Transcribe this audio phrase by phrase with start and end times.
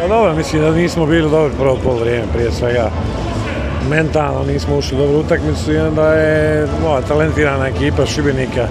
[0.00, 2.90] Pa dobro, mislim da nismo bili dobro prvo pol vrijeme, prije svega
[3.90, 8.66] mentalno nismo ušli u utakmicu i onda je ova talentirana ekipa Šibenika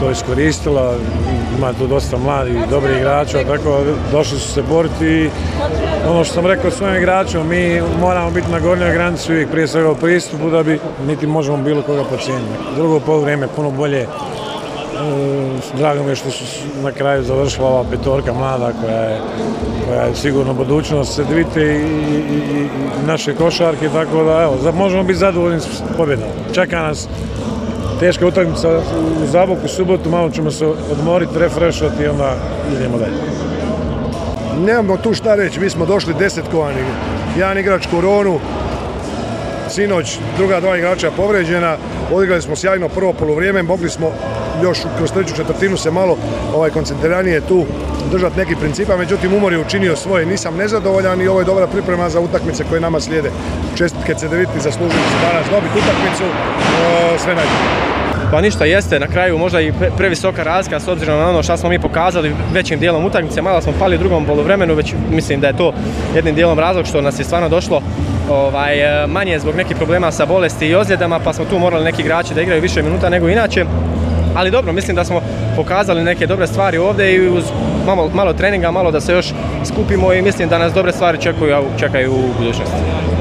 [0.00, 0.94] to iskoristila,
[1.58, 3.80] ima tu dosta mladih i dobrih igrača, tako
[4.12, 5.30] došli su se boriti
[6.08, 9.90] ono što sam rekao svojim igračima, mi moramo biti na gornjoj granici uvijek prije svega
[9.90, 12.52] u pristupu da bi niti možemo bilo koga pocijeniti.
[12.76, 14.06] Drugo pol vrijeme puno bolje
[15.76, 16.44] Drago mi je što su
[16.82, 19.20] na kraju završila ova petorka mlada koja je,
[19.86, 21.76] koja je sigurno budućnost Sedvite i,
[22.14, 22.68] i, i,
[23.06, 26.28] naše košarke, tako da evo, možemo biti zadovoljni s pobjedom.
[26.52, 27.08] Čeka nas
[28.00, 28.68] teška utakmica
[29.22, 32.34] u Zaboku subotu, malo ćemo se odmoriti, refrešati i onda
[32.76, 33.16] idemo dalje.
[34.66, 36.80] Nemamo tu šta reći, mi smo došli desetkovani.
[37.36, 38.38] Jedan igrač koronu,
[39.76, 41.76] sinoć druga dva igrača povređena,
[42.12, 44.12] odigrali smo sjajno prvo polovrijeme, mogli smo
[44.62, 46.16] još kroz treću četvrtinu se malo
[46.54, 47.64] ovaj koncentriranije tu
[48.12, 52.08] držati neki principa, međutim umor je učinio svoje, nisam nezadovoljan i ovo je dobra priprema
[52.10, 53.30] za utakmice koje nama slijede.
[53.74, 56.24] Čestitke Cedeviti zaslužili su danas dobiti utakmicu,
[57.18, 57.95] sve najbolje.
[58.30, 61.68] Pa ništa jeste, na kraju možda i previsoka razlika s obzirom na ono što smo
[61.68, 65.56] mi pokazali većim dijelom utakmice, malo smo pali u drugom poluvremenu, već mislim da je
[65.56, 65.72] to
[66.14, 67.82] jednim dijelom razlog što nas je stvarno došlo
[68.30, 68.76] ovaj,
[69.08, 72.42] manje zbog nekih problema sa bolesti i ozljedama, pa smo tu morali neki igrači da
[72.42, 73.64] igraju više minuta nego inače.
[74.34, 75.20] Ali dobro, mislim da smo
[75.56, 77.44] pokazali neke dobre stvari ovdje i uz
[77.86, 79.26] malo, malo treninga, malo da se još
[79.64, 83.15] skupimo i mislim da nas dobre stvari čekaju, čekaju u budućnosti.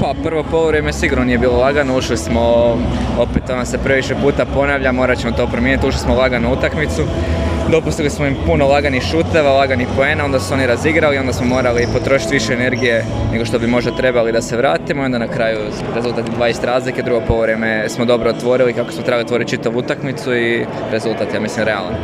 [0.00, 2.40] Pa prvo polovreme sigurno nije bilo lagano, ušli smo,
[3.18, 7.02] opet ono se previše puta ponavlja, morat ćemo to promijeniti, ušli smo lagano u utakmicu.
[7.70, 11.86] Dopustili smo im puno laganih šuteva, laganih poena, onda su oni razigrali, onda smo morali
[11.92, 15.02] potrošiti više energije nego što bi možda trebali da se vratimo.
[15.02, 15.58] Onda na kraju
[15.94, 20.66] rezultat 20 razlike, drugo polovreme smo dobro otvorili kako smo trebali otvoriti čitavu utakmicu i
[20.92, 21.94] rezultat ja mislim realan.